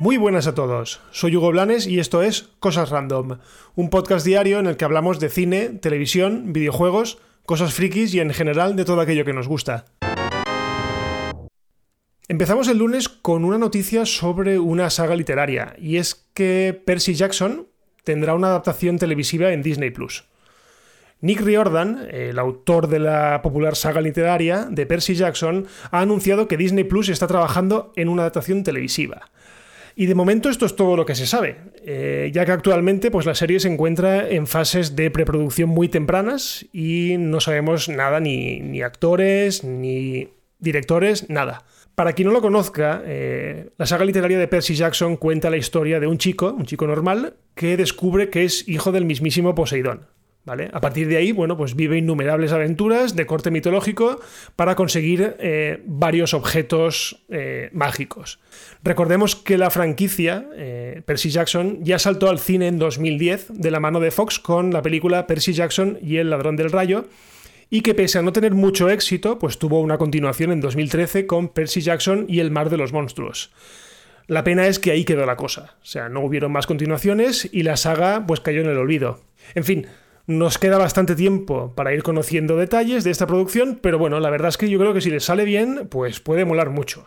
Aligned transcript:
Muy 0.00 0.16
buenas 0.16 0.46
a 0.46 0.54
todos, 0.54 1.00
soy 1.10 1.34
Hugo 1.34 1.50
Blanes 1.50 1.88
y 1.88 1.98
esto 1.98 2.22
es 2.22 2.50
Cosas 2.60 2.90
Random, 2.90 3.38
un 3.74 3.90
podcast 3.90 4.24
diario 4.24 4.60
en 4.60 4.68
el 4.68 4.76
que 4.76 4.84
hablamos 4.84 5.18
de 5.18 5.28
cine, 5.28 5.70
televisión, 5.70 6.52
videojuegos, 6.52 7.18
cosas 7.44 7.74
frikis 7.74 8.14
y 8.14 8.20
en 8.20 8.30
general 8.30 8.76
de 8.76 8.84
todo 8.84 9.00
aquello 9.00 9.24
que 9.24 9.32
nos 9.32 9.48
gusta. 9.48 9.86
Empezamos 12.28 12.68
el 12.68 12.78
lunes 12.78 13.08
con 13.08 13.44
una 13.44 13.58
noticia 13.58 14.06
sobre 14.06 14.60
una 14.60 14.88
saga 14.90 15.16
literaria, 15.16 15.74
y 15.76 15.96
es 15.96 16.26
que 16.32 16.80
Percy 16.84 17.14
Jackson 17.14 17.66
tendrá 18.04 18.34
una 18.34 18.48
adaptación 18.48 18.98
televisiva 18.98 19.52
en 19.52 19.62
Disney 19.62 19.90
Plus. 19.90 20.28
Nick 21.20 21.40
Riordan, 21.40 22.06
el 22.12 22.38
autor 22.38 22.86
de 22.86 23.00
la 23.00 23.42
popular 23.42 23.74
saga 23.74 24.00
literaria 24.00 24.68
de 24.70 24.86
Percy 24.86 25.16
Jackson, 25.16 25.66
ha 25.90 26.00
anunciado 26.00 26.46
que 26.46 26.56
Disney 26.56 26.84
Plus 26.84 27.08
está 27.08 27.26
trabajando 27.26 27.92
en 27.96 28.08
una 28.08 28.22
adaptación 28.22 28.62
televisiva. 28.62 29.22
Y 29.96 30.06
de 30.06 30.14
momento 30.14 30.48
esto 30.48 30.64
es 30.64 30.76
todo 30.76 30.96
lo 30.96 31.04
que 31.04 31.16
se 31.16 31.26
sabe, 31.26 31.56
eh, 31.84 32.30
ya 32.32 32.46
que 32.46 32.52
actualmente 32.52 33.10
pues, 33.10 33.26
la 33.26 33.34
serie 33.34 33.58
se 33.58 33.66
encuentra 33.66 34.28
en 34.28 34.46
fases 34.46 34.94
de 34.94 35.10
preproducción 35.10 35.70
muy 35.70 35.88
tempranas 35.88 36.64
y 36.72 37.16
no 37.18 37.40
sabemos 37.40 37.88
nada, 37.88 38.20
ni, 38.20 38.80
actores, 38.80 39.64
ni 39.64 40.28
directores, 40.60 41.28
nada. 41.28 41.64
Para 41.96 42.12
quien 42.12 42.28
no 42.28 42.32
lo 42.32 42.40
conozca, 42.40 43.02
eh, 43.04 43.70
la 43.76 43.86
saga 43.86 44.04
literaria 44.04 44.38
de 44.38 44.46
Percy 44.46 44.76
Jackson 44.76 45.16
cuenta 45.16 45.50
la 45.50 45.56
historia 45.56 45.98
de 45.98 46.06
un 46.06 46.18
chico, 46.18 46.54
un 46.56 46.64
chico 46.64 46.86
normal, 46.86 47.34
que 47.56 47.76
descubre 47.76 48.30
que 48.30 48.44
es 48.44 48.68
hijo 48.68 48.92
del 48.92 49.04
mismísimo 49.04 49.56
Poseidón. 49.56 50.06
A 50.72 50.80
partir 50.80 51.08
de 51.08 51.16
ahí, 51.16 51.32
bueno, 51.32 51.56
pues 51.56 51.74
vive 51.74 51.98
innumerables 51.98 52.52
aventuras 52.52 53.14
de 53.14 53.26
corte 53.26 53.50
mitológico 53.50 54.20
para 54.56 54.74
conseguir 54.74 55.36
eh, 55.38 55.82
varios 55.86 56.34
objetos 56.34 57.24
eh, 57.28 57.70
mágicos. 57.72 58.40
Recordemos 58.82 59.36
que 59.36 59.58
la 59.58 59.70
franquicia 59.70 60.48
eh, 60.56 61.02
Percy 61.04 61.30
Jackson 61.30 61.84
ya 61.84 61.98
saltó 61.98 62.30
al 62.30 62.38
cine 62.38 62.68
en 62.68 62.78
2010 62.78 63.48
de 63.50 63.70
la 63.70 63.80
mano 63.80 64.00
de 64.00 64.10
Fox 64.10 64.38
con 64.38 64.72
la 64.72 64.82
película 64.82 65.26
Percy 65.26 65.52
Jackson 65.52 65.98
y 66.02 66.16
el 66.16 66.30
ladrón 66.30 66.56
del 66.56 66.70
rayo 66.70 67.06
y 67.70 67.82
que 67.82 67.94
pese 67.94 68.18
a 68.18 68.22
no 68.22 68.32
tener 68.32 68.54
mucho 68.54 68.88
éxito, 68.88 69.38
pues 69.38 69.58
tuvo 69.58 69.80
una 69.80 69.98
continuación 69.98 70.52
en 70.52 70.60
2013 70.60 71.26
con 71.26 71.48
Percy 71.48 71.82
Jackson 71.82 72.24
y 72.28 72.40
el 72.40 72.50
mar 72.50 72.70
de 72.70 72.78
los 72.78 72.92
monstruos. 72.92 73.52
La 74.26 74.44
pena 74.44 74.66
es 74.66 74.78
que 74.78 74.90
ahí 74.90 75.04
quedó 75.04 75.24
la 75.26 75.36
cosa, 75.36 75.76
o 75.82 75.86
sea, 75.86 76.08
no 76.08 76.20
hubieron 76.20 76.52
más 76.52 76.66
continuaciones 76.66 77.48
y 77.50 77.62
la 77.62 77.76
saga 77.76 78.24
pues 78.26 78.40
cayó 78.40 78.60
en 78.60 78.68
el 78.68 78.76
olvido. 78.76 79.20
En 79.54 79.64
fin, 79.64 79.86
nos 80.28 80.58
queda 80.58 80.76
bastante 80.76 81.16
tiempo 81.16 81.72
para 81.74 81.94
ir 81.94 82.02
conociendo 82.02 82.58
detalles 82.58 83.02
de 83.02 83.10
esta 83.10 83.26
producción, 83.26 83.78
pero 83.80 83.98
bueno, 83.98 84.20
la 84.20 84.28
verdad 84.28 84.50
es 84.50 84.58
que 84.58 84.68
yo 84.68 84.78
creo 84.78 84.92
que 84.92 85.00
si 85.00 85.10
les 85.10 85.24
sale 85.24 85.44
bien, 85.44 85.88
pues 85.90 86.20
puede 86.20 86.44
molar 86.44 86.68
mucho. 86.68 87.06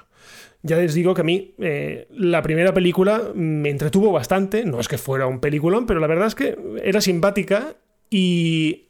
Ya 0.64 0.78
les 0.78 0.96
digo 0.96 1.14
que 1.14 1.22
a 1.22 1.24
mí 1.24 1.54
eh, 1.60 2.08
la 2.10 2.42
primera 2.42 2.74
película 2.74 3.22
me 3.36 3.70
entretuvo 3.70 4.12
bastante, 4.12 4.66
no 4.66 4.80
es 4.80 4.88
que 4.88 4.98
fuera 4.98 5.28
un 5.28 5.40
peliculón, 5.40 5.86
pero 5.86 6.00
la 6.00 6.08
verdad 6.08 6.28
es 6.28 6.36
que 6.36 6.58
era 6.84 7.00
simpática 7.00 7.76
y 8.10 8.88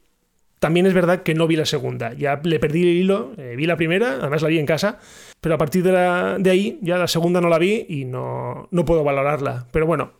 también 0.58 0.86
es 0.86 0.94
verdad 0.94 1.22
que 1.24 1.34
no 1.34 1.46
vi 1.46 1.56
la 1.56 1.66
segunda. 1.66 2.14
Ya 2.14 2.40
le 2.42 2.58
perdí 2.58 2.82
el 2.82 2.96
hilo, 2.96 3.32
eh, 3.36 3.54
vi 3.54 3.66
la 3.66 3.76
primera, 3.76 4.12
además 4.14 4.40
la 4.40 4.48
vi 4.48 4.58
en 4.58 4.66
casa, 4.66 4.98
pero 5.42 5.56
a 5.56 5.58
partir 5.58 5.82
de, 5.82 5.90
de 6.38 6.50
ahí 6.50 6.78
ya 6.80 6.96
la 6.96 7.06
segunda 7.06 7.42
no 7.42 7.50
la 7.50 7.58
vi 7.58 7.84
y 7.86 8.06
no, 8.06 8.66
no 8.70 8.84
puedo 8.86 9.04
valorarla. 9.04 9.66
Pero 9.72 9.86
bueno, 9.86 10.12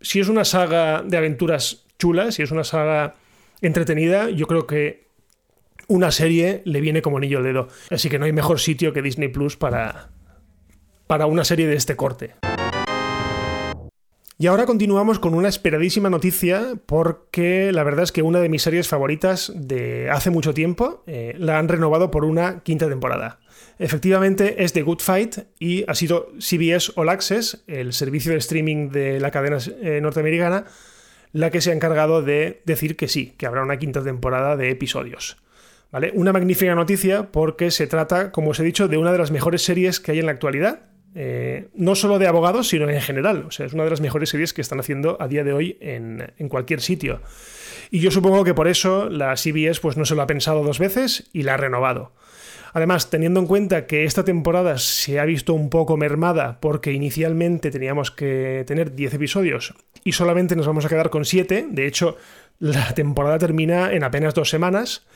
si 0.00 0.18
es 0.18 0.30
una 0.30 0.46
saga 0.46 1.02
de 1.02 1.18
aventuras 1.18 1.84
chulas, 1.98 2.36
si 2.36 2.42
es 2.42 2.50
una 2.52 2.64
saga 2.64 3.16
entretenida, 3.62 4.30
yo 4.30 4.46
creo 4.46 4.66
que 4.66 5.08
una 5.88 6.10
serie 6.10 6.62
le 6.64 6.80
viene 6.80 7.02
como 7.02 7.18
anillo 7.18 7.38
al 7.38 7.44
dedo. 7.44 7.68
Así 7.90 8.08
que 8.08 8.18
no 8.18 8.24
hay 8.24 8.32
mejor 8.32 8.60
sitio 8.60 8.92
que 8.92 9.02
Disney 9.02 9.28
Plus 9.28 9.56
para, 9.56 10.10
para 11.06 11.26
una 11.26 11.44
serie 11.44 11.66
de 11.66 11.74
este 11.74 11.96
corte. 11.96 12.34
Y 14.40 14.46
ahora 14.46 14.64
continuamos 14.64 15.18
con 15.18 15.34
una 15.34 15.50
esperadísima 15.50 16.08
noticia 16.08 16.72
porque 16.86 17.72
la 17.72 17.84
verdad 17.84 18.04
es 18.04 18.10
que 18.10 18.22
una 18.22 18.40
de 18.40 18.48
mis 18.48 18.62
series 18.62 18.88
favoritas 18.88 19.52
de 19.54 20.08
hace 20.08 20.30
mucho 20.30 20.54
tiempo 20.54 21.02
eh, 21.06 21.34
la 21.36 21.58
han 21.58 21.68
renovado 21.68 22.10
por 22.10 22.24
una 22.24 22.60
quinta 22.60 22.88
temporada. 22.88 23.38
Efectivamente 23.78 24.64
es 24.64 24.72
The 24.72 24.80
Good 24.80 25.00
Fight 25.00 25.36
y 25.58 25.84
ha 25.86 25.94
sido 25.94 26.32
CBS 26.38 26.92
All 26.96 27.10
Access, 27.10 27.64
el 27.66 27.92
servicio 27.92 28.32
de 28.32 28.38
streaming 28.38 28.88
de 28.88 29.20
la 29.20 29.30
cadena 29.30 29.58
eh, 29.82 30.00
norteamericana, 30.00 30.64
la 31.32 31.50
que 31.50 31.60
se 31.60 31.70
ha 31.70 31.74
encargado 31.74 32.22
de 32.22 32.62
decir 32.64 32.96
que 32.96 33.08
sí, 33.08 33.34
que 33.36 33.46
habrá 33.46 33.62
una 33.62 33.78
quinta 33.78 34.02
temporada 34.02 34.56
de 34.56 34.70
episodios. 34.70 35.36
¿Vale? 35.92 36.12
Una 36.14 36.32
magnífica 36.32 36.74
noticia 36.74 37.32
porque 37.32 37.70
se 37.70 37.86
trata, 37.86 38.30
como 38.30 38.50
os 38.50 38.60
he 38.60 38.64
dicho, 38.64 38.86
de 38.86 38.96
una 38.96 39.12
de 39.12 39.18
las 39.18 39.32
mejores 39.32 39.62
series 39.62 39.98
que 39.98 40.12
hay 40.12 40.20
en 40.20 40.26
la 40.26 40.32
actualidad. 40.32 40.82
Eh, 41.16 41.66
no 41.74 41.96
solo 41.96 42.20
de 42.20 42.28
abogados, 42.28 42.68
sino 42.68 42.88
en 42.88 43.00
general. 43.00 43.44
O 43.48 43.50
sea, 43.50 43.66
es 43.66 43.72
una 43.72 43.82
de 43.82 43.90
las 43.90 44.00
mejores 44.00 44.28
series 44.28 44.54
que 44.54 44.60
están 44.60 44.78
haciendo 44.78 45.16
a 45.20 45.26
día 45.26 45.42
de 45.42 45.52
hoy 45.52 45.76
en, 45.80 46.32
en 46.38 46.48
cualquier 46.48 46.80
sitio. 46.80 47.20
Y 47.90 47.98
yo 47.98 48.12
supongo 48.12 48.44
que 48.44 48.54
por 48.54 48.68
eso 48.68 49.08
la 49.08 49.36
CBS 49.36 49.80
pues, 49.80 49.96
no 49.96 50.04
se 50.04 50.14
lo 50.14 50.22
ha 50.22 50.28
pensado 50.28 50.62
dos 50.62 50.78
veces 50.78 51.28
y 51.32 51.42
la 51.42 51.54
ha 51.54 51.56
renovado. 51.56 52.12
Además, 52.72 53.10
teniendo 53.10 53.40
en 53.40 53.46
cuenta 53.46 53.86
que 53.86 54.04
esta 54.04 54.24
temporada 54.24 54.78
se 54.78 55.18
ha 55.18 55.24
visto 55.24 55.54
un 55.54 55.70
poco 55.70 55.96
mermada 55.96 56.58
porque 56.60 56.92
inicialmente 56.92 57.70
teníamos 57.70 58.10
que 58.10 58.64
tener 58.66 58.94
10 58.94 59.14
episodios 59.14 59.74
y 60.04 60.12
solamente 60.12 60.56
nos 60.56 60.66
vamos 60.66 60.84
a 60.84 60.88
quedar 60.88 61.10
con 61.10 61.24
7, 61.24 61.66
de 61.70 61.86
hecho 61.86 62.16
la 62.58 62.92
temporada 62.94 63.38
termina 63.38 63.92
en 63.92 64.04
apenas 64.04 64.34
dos 64.34 64.50
semanas, 64.50 65.06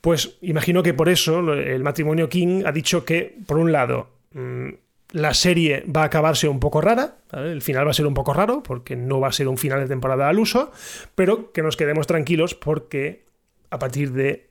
pues 0.00 0.38
imagino 0.42 0.82
que 0.82 0.92
por 0.92 1.08
eso 1.08 1.52
el 1.54 1.82
matrimonio 1.82 2.28
King 2.28 2.64
ha 2.66 2.72
dicho 2.72 3.04
que, 3.04 3.36
por 3.46 3.58
un 3.58 3.70
lado, 3.70 4.08
mm, 4.32 4.70
la 5.12 5.34
serie 5.34 5.84
va 5.84 6.02
a 6.02 6.06
acabarse 6.06 6.48
un 6.48 6.60
poco 6.60 6.80
rara, 6.80 7.16
el 7.32 7.62
final 7.62 7.86
va 7.86 7.90
a 7.90 7.94
ser 7.94 8.06
un 8.06 8.14
poco 8.14 8.32
raro 8.32 8.62
porque 8.62 8.96
no 8.96 9.20
va 9.20 9.28
a 9.28 9.32
ser 9.32 9.48
un 9.48 9.58
final 9.58 9.80
de 9.80 9.88
temporada 9.88 10.28
al 10.28 10.38
uso, 10.38 10.72
pero 11.14 11.52
que 11.52 11.62
nos 11.62 11.76
quedemos 11.76 12.06
tranquilos 12.06 12.54
porque 12.54 13.24
a 13.70 13.78
partir 13.78 14.12
de, 14.12 14.48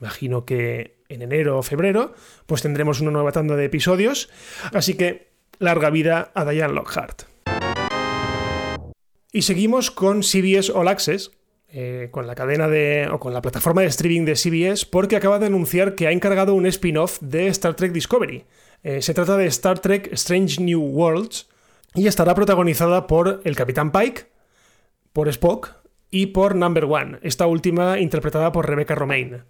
imagino 0.00 0.44
que 0.44 0.99
en 1.10 1.22
enero 1.22 1.58
o 1.58 1.62
febrero, 1.62 2.14
pues 2.46 2.62
tendremos 2.62 3.00
una 3.00 3.10
nueva 3.10 3.32
tanda 3.32 3.56
de 3.56 3.66
episodios. 3.66 4.30
Así 4.72 4.94
que 4.94 5.30
larga 5.58 5.90
vida 5.90 6.30
a 6.34 6.44
Diane 6.44 6.72
Lockhart. 6.72 7.24
Y 9.32 9.42
seguimos 9.42 9.90
con 9.90 10.22
CBS 10.22 10.72
All 10.72 10.88
Access, 10.88 11.30
eh, 11.68 12.08
con 12.10 12.26
la 12.26 12.34
cadena 12.34 12.66
de. 12.66 13.08
o 13.12 13.20
con 13.20 13.32
la 13.32 13.42
plataforma 13.42 13.82
de 13.82 13.88
streaming 13.88 14.24
de 14.24 14.34
CBS, 14.34 14.86
porque 14.86 15.16
acaba 15.16 15.38
de 15.38 15.46
anunciar 15.46 15.94
que 15.94 16.08
ha 16.08 16.12
encargado 16.12 16.54
un 16.54 16.66
spin-off 16.66 17.18
de 17.20 17.46
Star 17.48 17.74
Trek 17.74 17.92
Discovery. 17.92 18.44
Eh, 18.82 19.02
se 19.02 19.14
trata 19.14 19.36
de 19.36 19.46
Star 19.46 19.78
Trek 19.78 20.08
Strange 20.12 20.60
New 20.60 20.80
Worlds 20.80 21.48
y 21.94 22.06
estará 22.06 22.34
protagonizada 22.34 23.06
por 23.06 23.40
el 23.44 23.54
Capitán 23.54 23.92
Pike, 23.92 24.26
por 25.12 25.28
Spock 25.28 25.74
y 26.10 26.26
por 26.26 26.56
Number 26.56 26.84
One, 26.84 27.18
esta 27.22 27.46
última 27.46 28.00
interpretada 28.00 28.50
por 28.50 28.68
Rebecca 28.68 28.94
Romaine. 28.94 29.42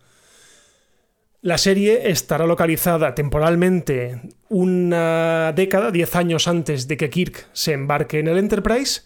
La 1.43 1.57
serie 1.57 2.11
estará 2.11 2.47
localizada 2.47 3.15
temporalmente 3.15 4.21
una 4.51 5.55
década, 5.57 5.91
diez 5.91 6.15
años 6.15 6.47
antes 6.47 6.87
de 6.87 6.99
que 6.99 7.09
Kirk 7.09 7.49
se 7.55 7.73
embarque 7.73 8.19
en 8.19 8.29
el 8.29 8.37
Enterprise, 8.37 9.03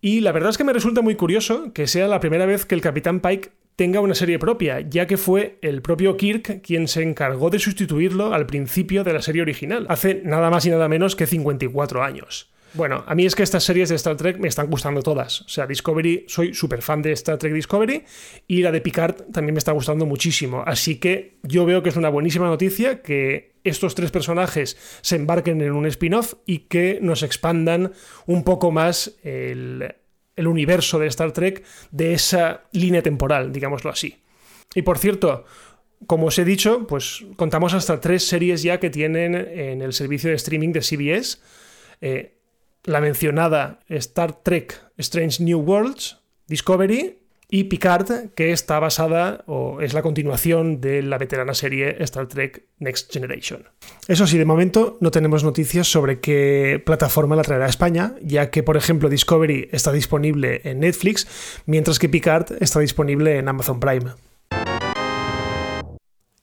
y 0.00 0.20
la 0.20 0.32
verdad 0.32 0.48
es 0.48 0.56
que 0.56 0.64
me 0.64 0.72
resulta 0.72 1.02
muy 1.02 1.14
curioso 1.14 1.74
que 1.74 1.86
sea 1.86 2.08
la 2.08 2.20
primera 2.20 2.46
vez 2.46 2.64
que 2.64 2.74
el 2.74 2.80
Capitán 2.80 3.20
Pike 3.20 3.50
tenga 3.76 4.00
una 4.00 4.14
serie 4.14 4.38
propia, 4.38 4.80
ya 4.80 5.06
que 5.06 5.18
fue 5.18 5.58
el 5.60 5.82
propio 5.82 6.16
Kirk 6.16 6.62
quien 6.62 6.88
se 6.88 7.02
encargó 7.02 7.50
de 7.50 7.58
sustituirlo 7.58 8.32
al 8.32 8.46
principio 8.46 9.04
de 9.04 9.12
la 9.12 9.20
serie 9.20 9.42
original, 9.42 9.84
hace 9.90 10.22
nada 10.24 10.48
más 10.48 10.64
y 10.64 10.70
nada 10.70 10.88
menos 10.88 11.14
que 11.14 11.26
54 11.26 12.02
años. 12.02 12.53
Bueno, 12.74 13.04
a 13.06 13.14
mí 13.14 13.24
es 13.24 13.36
que 13.36 13.44
estas 13.44 13.62
series 13.62 13.88
de 13.88 13.94
Star 13.94 14.16
Trek 14.16 14.38
me 14.38 14.48
están 14.48 14.66
gustando 14.66 15.00
todas. 15.00 15.42
O 15.42 15.48
sea, 15.48 15.64
Discovery, 15.64 16.24
soy 16.26 16.54
súper 16.54 16.82
fan 16.82 17.02
de 17.02 17.12
Star 17.12 17.38
Trek 17.38 17.52
Discovery 17.52 18.02
y 18.48 18.62
la 18.62 18.72
de 18.72 18.80
Picard 18.80 19.30
también 19.32 19.54
me 19.54 19.58
está 19.58 19.70
gustando 19.70 20.06
muchísimo. 20.06 20.64
Así 20.66 20.96
que 20.96 21.38
yo 21.44 21.64
veo 21.66 21.84
que 21.84 21.90
es 21.90 21.96
una 21.96 22.08
buenísima 22.08 22.48
noticia 22.48 23.00
que 23.00 23.54
estos 23.62 23.94
tres 23.94 24.10
personajes 24.10 24.76
se 25.02 25.14
embarquen 25.14 25.60
en 25.62 25.72
un 25.72 25.86
spin-off 25.86 26.34
y 26.46 26.60
que 26.60 26.98
nos 27.00 27.22
expandan 27.22 27.92
un 28.26 28.42
poco 28.42 28.72
más 28.72 29.14
el, 29.22 29.94
universo 30.36 30.98
de 30.98 31.06
Star 31.06 31.30
Trek 31.30 31.62
de 31.92 32.14
esa 32.14 32.64
línea 32.72 33.02
temporal, 33.02 33.52
digámoslo 33.52 33.90
así. 33.90 34.16
Y 34.74 34.82
por 34.82 34.98
cierto, 34.98 35.44
como 36.08 36.26
os 36.26 36.38
he 36.40 36.44
dicho, 36.44 36.88
pues 36.88 37.24
contamos 37.36 37.72
hasta 37.72 38.00
tres 38.00 38.26
series 38.26 38.64
ya 38.64 38.80
que 38.80 38.90
tienen 38.90 39.36
en 39.36 39.80
el 39.80 39.92
servicio 39.92 40.30
de 40.30 40.36
streaming 40.36 40.72
de 40.72 40.80
CBS. 40.80 41.38
Eh, 42.00 42.34
la 42.84 43.00
mencionada 43.00 43.80
Star 43.88 44.42
Trek 44.42 44.80
Strange 44.98 45.42
New 45.42 45.58
Worlds, 45.58 46.18
Discovery 46.46 47.18
y 47.48 47.64
Picard, 47.64 48.30
que 48.34 48.52
está 48.52 48.78
basada 48.78 49.44
o 49.46 49.80
es 49.80 49.94
la 49.94 50.02
continuación 50.02 50.80
de 50.80 51.02
la 51.02 51.18
veterana 51.18 51.54
serie 51.54 51.96
Star 52.00 52.26
Trek 52.26 52.64
Next 52.78 53.12
Generation. 53.12 53.64
Eso 54.08 54.26
sí, 54.26 54.38
de 54.38 54.44
momento 54.44 54.98
no 55.00 55.10
tenemos 55.10 55.44
noticias 55.44 55.86
sobre 55.86 56.20
qué 56.20 56.82
plataforma 56.84 57.36
la 57.36 57.42
traerá 57.42 57.66
a 57.66 57.68
España, 57.68 58.14
ya 58.22 58.50
que, 58.50 58.62
por 58.62 58.76
ejemplo, 58.76 59.08
Discovery 59.08 59.68
está 59.72 59.92
disponible 59.92 60.62
en 60.64 60.80
Netflix, 60.80 61.62
mientras 61.66 61.98
que 61.98 62.08
Picard 62.08 62.56
está 62.60 62.80
disponible 62.80 63.38
en 63.38 63.48
Amazon 63.48 63.78
Prime. 63.78 64.12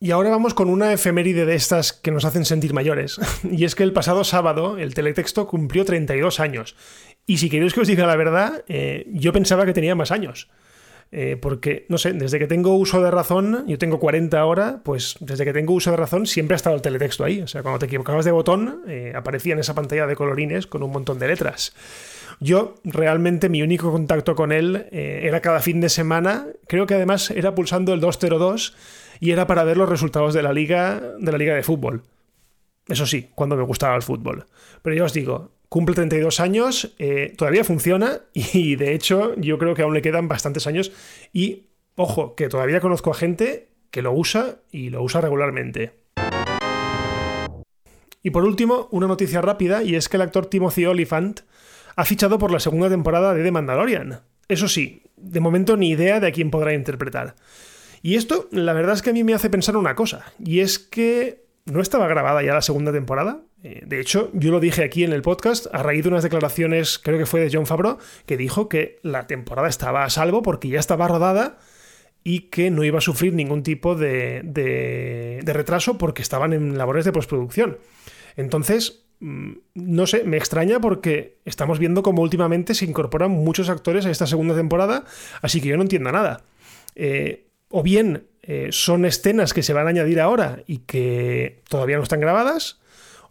Y 0.04 0.10
ahora 0.10 0.32
vamos 0.32 0.56
con 0.56 0.72
una 0.72 0.92
efeméride 0.92 1.46
de 1.46 1.54
estas 1.54 1.94
que 1.94 2.10
nos 2.10 2.26
hacen 2.26 2.44
sentir 2.44 2.74
mayores. 2.74 3.20
Y 3.52 3.66
es 3.66 3.76
que 3.76 3.84
el 3.84 3.94
pasado 3.94 4.24
sábado 4.24 4.80
el 4.80 4.96
teletexto 4.96 5.46
cumplió 5.46 5.86
32 5.86 6.40
años. 6.40 6.76
Y 7.28 7.38
si 7.38 7.52
queréis 7.52 7.76
que 7.76 7.82
os 7.82 7.88
diga 7.88 8.08
la 8.08 8.16
verdad, 8.16 8.64
eh, 8.68 9.06
yo 9.14 9.32
pensaba 9.32 9.64
que 9.64 9.74
tenía 9.74 9.94
más 9.94 10.10
años. 10.10 10.50
Eh, 11.12 11.38
porque, 11.40 11.86
no 11.88 12.00
sé, 12.00 12.14
desde 12.14 12.40
que 12.40 12.48
tengo 12.48 12.74
uso 12.78 13.04
de 13.04 13.12
razón, 13.12 13.64
yo 13.68 13.78
tengo 13.78 14.00
40 14.00 14.40
ahora, 14.40 14.82
pues 14.84 15.18
desde 15.20 15.46
que 15.46 15.54
tengo 15.54 15.76
uso 15.76 15.92
de 15.92 15.98
razón 15.98 16.26
siempre 16.26 16.56
ha 16.56 16.58
estado 16.58 16.76
el 16.76 16.82
teletexto 16.82 17.24
ahí. 17.24 17.44
O 17.44 17.48
sea, 17.48 17.62
cuando 17.62 17.78
te 17.78 17.86
equivocabas 17.86 18.26
de 18.26 18.32
botón, 18.32 18.82
eh, 18.88 19.14
aparecía 19.16 19.54
en 19.54 19.60
esa 19.60 19.76
pantalla 19.76 20.08
de 20.08 20.16
colorines 20.16 20.66
con 20.66 20.82
un 20.82 20.92
montón 20.92 21.20
de 21.20 21.28
letras. 21.28 21.76
Yo 22.40 22.74
realmente 22.84 23.50
mi 23.50 23.62
único 23.62 23.92
contacto 23.92 24.34
con 24.34 24.52
él 24.52 24.88
era 24.92 25.42
cada 25.42 25.60
fin 25.60 25.80
de 25.80 25.90
semana, 25.90 26.48
creo 26.66 26.88
que 26.88 26.96
además 26.96 27.30
era 27.30 27.54
pulsando 27.54 27.94
el 27.94 28.00
202 28.00 28.74
y 29.22 29.32
era 29.32 29.48
para 29.48 29.64
ver 29.64 29.78
los 29.78 29.88
resultados 29.88 30.34
de 30.34 30.42
la 30.42 30.52
liga 30.52 31.00
de 31.20 31.32
la 31.32 31.38
liga 31.38 31.56
de 31.56 31.64
fútbol. 31.64 32.02
Eso 32.88 33.06
sí, 33.06 33.30
cuando 33.36 33.56
me 33.56 33.64
gustaba 33.64 33.96
el 33.96 34.02
fútbol. 34.02 34.48
Pero 34.82 34.96
ya 34.96 35.04
os 35.06 35.14
digo, 35.14 35.52
cumple 35.70 35.96
32 35.96 36.40
años, 36.42 36.94
eh, 36.98 37.34
todavía 37.38 37.64
funciona 37.64 38.22
y 38.34 38.76
de 38.76 38.94
hecho 38.94 39.36
yo 39.38 39.58
creo 39.60 39.76
que 39.76 39.84
aún 39.84 39.94
le 39.94 40.02
quedan 40.02 40.28
bastantes 40.28 40.68
años 40.68 40.92
y 41.32 41.68
ojo, 41.96 42.36
que 42.36 42.50
todavía 42.50 42.82
conozco 42.82 43.12
a 43.12 43.14
gente 43.14 43.70
que 43.92 44.02
lo 44.02 44.12
usa 44.12 44.58
y 44.72 44.90
lo 44.90 45.04
usa 45.04 45.22
regularmente. 45.22 45.94
Y 48.24 48.32
por 48.32 48.44
último, 48.44 48.88
una 48.92 49.08
noticia 49.08 49.42
rápida 49.42 49.84
y 49.84 49.96
es 49.96 50.10
que 50.10 50.18
el 50.18 50.24
actor 50.24 50.48
Timothy 50.48 50.86
Olyphant 50.86 51.42
ha 51.96 52.06
fichado 52.06 52.40
por 52.40 52.52
la 52.52 52.60
segunda 52.60 52.90
temporada 52.90 53.36
de 53.36 53.44
The 53.44 53.52
Mandalorian. 53.52 54.22
Eso 54.48 54.68
sí, 54.68 55.04
de 55.16 55.40
momento 55.40 55.78
ni 55.78 55.90
idea 55.92 56.20
de 56.20 56.28
a 56.28 56.32
quién 56.32 56.50
podrá 56.50 56.74
interpretar. 56.74 57.36
Y 58.02 58.16
esto, 58.16 58.48
la 58.52 58.74
verdad 58.74 58.96
es 58.96 59.02
que 59.02 59.12
a 59.12 59.14
mí 59.14 59.24
me 59.24 59.34
hace 59.34 59.50
pensar 59.50 59.78
una 59.78 59.96
cosa, 59.96 60.26
y 60.44 60.60
es 60.60 60.80
que 60.80 61.46
no 61.66 61.82
estaba 61.82 62.08
grabada 62.08 62.42
ya 62.44 62.54
la 62.54 62.62
segunda 62.62 62.92
temporada. 62.92 63.42
Eh, 63.64 63.84
de 63.86 64.00
hecho, 64.00 64.32
yo 64.34 64.52
lo 64.52 64.60
dije 64.60 64.84
aquí 64.84 65.04
en 65.04 65.14
el 65.14 65.22
podcast 65.22 65.68
a 65.72 65.84
raíz 65.84 66.04
de 66.04 66.10
unas 66.10 66.24
declaraciones, 66.24 66.98
creo 66.98 67.20
que 67.20 67.26
fue 67.26 67.42
de 67.42 67.50
John 67.54 67.68
Favreau, 67.68 67.98
que 68.26 68.38
dijo 68.38 68.68
que 68.68 69.00
la 69.04 69.28
temporada 69.28 69.68
estaba 69.68 70.04
a 70.04 70.10
salvo 70.10 70.42
porque 70.42 70.70
ya 70.70 70.80
estaba 70.80 71.08
rodada 71.08 71.60
y 72.24 72.50
que 72.50 72.72
no 72.72 72.84
iba 72.84 72.98
a 72.98 73.02
sufrir 73.02 73.34
ningún 73.34 73.64
tipo 73.64 73.96
de, 73.96 74.42
de 74.44 75.54
retraso 75.54 75.98
porque 75.98 76.22
estaban 76.22 76.54
en 76.54 76.78
labores 76.78 77.06
de 77.06 77.12
postproducción. 77.12 77.78
Entonces, 78.36 79.06
mm, 79.20 79.52
no 79.76 80.08
sé, 80.08 80.24
me 80.24 80.38
extraña 80.38 80.80
porque 80.80 81.40
estamos 81.46 81.80
viendo 81.80 82.04
cómo 82.04 82.22
últimamente 82.22 82.74
se 82.74 82.86
incorporan 82.86 83.32
muchos 83.32 83.70
actores 83.70 84.06
a 84.06 84.12
esta 84.12 84.28
segunda 84.28 84.56
temporada, 84.56 85.06
así 85.42 85.62
que 85.62 85.70
yo 85.70 85.78
no 85.78 85.84
entiendo 85.84 86.12
nada. 86.12 86.44
Eh, 86.96 87.51
o 87.72 87.84
bien 87.84 88.28
eh, 88.44 88.70
son 88.72 89.06
escenas 89.06 89.54
que 89.54 89.64
se 89.64 89.74
van 89.74 89.88
a 89.88 89.90
añadir 89.90 90.20
ahora 90.20 90.64
y 90.68 90.80
que 90.80 91.62
todavía 91.70 91.98
no 91.98 92.04
están 92.04 92.20
grabadas, 92.20 92.80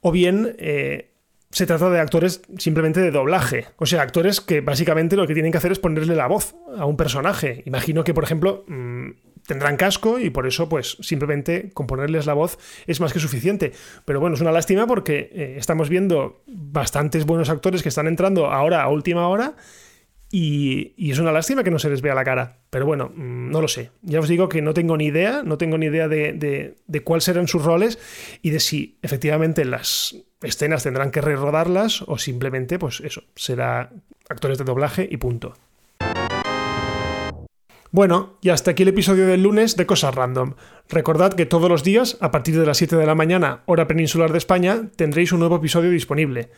o 0.00 0.12
bien 0.12 0.56
eh, 0.58 1.10
se 1.50 1.66
trata 1.66 1.90
de 1.90 1.98
actores 1.98 2.42
simplemente 2.58 3.00
de 3.00 3.10
doblaje. 3.10 3.66
O 3.76 3.87
sea, 3.87 4.02
actores 4.02 4.40
que 4.40 4.60
básicamente 4.60 5.16
lo 5.16 5.26
que 5.26 5.34
tienen 5.34 5.50
que 5.50 5.58
hacer 5.58 5.72
es 5.72 5.81
ponerle 5.81 6.14
la 6.14 6.28
voz 6.28 6.54
a 6.78 6.87
un 6.87 6.96
personaje. 6.96 7.62
Imagino 7.66 8.04
que, 8.04 8.14
por 8.14 8.22
ejemplo, 8.22 8.64
mm, 8.69 9.10
tendrán 9.46 9.76
casco 9.76 10.20
y 10.20 10.31
por 10.31 10.46
eso, 10.46 10.69
pues, 10.69 10.96
simplemente 11.00 11.70
con 11.75 11.88
ponerles 11.88 12.26
la 12.26 12.34
voz 12.34 12.56
es 12.87 13.00
más 13.00 13.12
que 13.12 13.19
suficiente. 13.19 13.72
Pero 14.04 14.20
bueno, 14.20 14.37
es 14.37 14.40
una 14.40 14.52
lástima 14.52 14.87
porque 14.87 15.31
eh, 15.32 15.54
estamos 15.58 15.88
viendo 15.88 16.42
bastantes 16.46 17.26
buenos 17.26 17.50
actores 17.50 17.82
que 17.82 17.88
están 17.88 18.06
entrando 18.06 18.46
ahora 18.46 18.82
a 18.82 18.88
última 18.88 19.26
hora 19.26 19.56
y, 20.32 21.10
es 21.10 21.18
una 21.18 21.32
lástima 21.32 21.64
que 21.64 21.72
no 21.72 21.78
se 21.78 21.90
les 21.90 22.02
vea 22.02 22.14
la 22.14 22.24
cara. 22.24 22.58
Pero 22.70 22.86
bueno, 22.86 23.10
mm, 23.14 23.50
no 23.50 23.60
lo 23.60 23.68
sé. 23.68 23.90
Ya 24.02 24.20
os 24.20 24.28
digo 24.28 24.48
que 24.48 24.62
no 24.62 24.74
tengo 24.74 24.96
ni 24.96 25.06
idea, 25.06 25.42
no 25.44 25.58
tengo 25.58 25.76
ni 25.76 25.86
idea 25.86 26.08
de, 26.08 26.74
de, 26.86 27.00
cuáles 27.02 27.24
serán 27.24 27.48
sus 27.48 27.64
roles 27.64 27.98
y 28.42 28.50
de 28.50 28.60
si 28.60 28.98
efectivamente 29.02 29.64
las 29.64 30.16
escenas 30.42 30.84
tendrán 30.84 31.10
que 31.10 31.20
rerodarlas 31.20 32.02
o 32.02 32.16
simplemente, 32.18 32.78
pues 32.78 33.00
eso, 33.00 33.24
será 33.34 33.90
actores 34.28 34.58
de 34.58 34.64
doblaje 34.64 35.08
y 35.10 35.16
punto. 35.16 35.54
Bueno, 37.92 38.38
y 38.40 38.50
hasta 38.50 38.70
aquí 38.70 38.84
el 38.84 38.90
episodio 38.90 39.26
del 39.26 39.42
lunes 39.42 39.74
de 39.74 39.84
Cosas 39.84 40.14
Random. 40.14 40.54
Recordad 40.88 41.34
que 41.34 41.44
todos 41.44 41.68
los 41.68 41.82
días, 41.82 42.18
a 42.20 42.30
partir 42.30 42.56
de 42.56 42.64
las 42.64 42.78
7 42.78 42.94
de 42.94 43.04
la 43.04 43.16
mañana, 43.16 43.62
hora 43.66 43.88
peninsular 43.88 44.30
de 44.30 44.38
España, 44.38 44.90
tendréis 44.94 45.32
un 45.32 45.40
nuevo 45.40 45.56
episodio 45.56 45.90
disponible. 45.90 46.50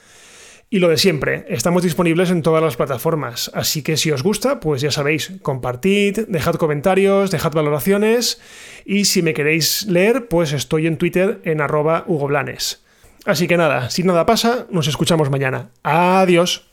Y 0.72 0.78
lo 0.78 0.88
de 0.88 0.96
siempre, 0.96 1.44
estamos 1.50 1.82
disponibles 1.82 2.30
en 2.30 2.40
todas 2.40 2.62
las 2.62 2.78
plataformas, 2.78 3.50
así 3.52 3.82
que 3.82 3.98
si 3.98 4.10
os 4.10 4.22
gusta, 4.22 4.58
pues 4.58 4.80
ya 4.80 4.90
sabéis, 4.90 5.32
compartid, 5.42 6.20
dejad 6.28 6.54
comentarios, 6.54 7.30
dejad 7.30 7.52
valoraciones 7.52 8.40
y 8.86 9.04
si 9.04 9.20
me 9.20 9.34
queréis 9.34 9.84
leer, 9.84 10.28
pues 10.28 10.54
estoy 10.54 10.86
en 10.86 10.96
Twitter 10.96 11.42
en 11.44 11.60
arroba 11.60 12.04
hugoblanes. 12.06 12.82
Así 13.26 13.46
que 13.46 13.58
nada, 13.58 13.90
si 13.90 14.02
nada 14.02 14.24
pasa, 14.24 14.66
nos 14.70 14.88
escuchamos 14.88 15.28
mañana. 15.28 15.72
Adiós. 15.82 16.66